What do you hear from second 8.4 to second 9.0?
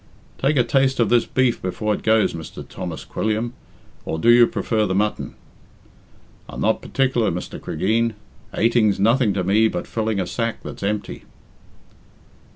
Ateing's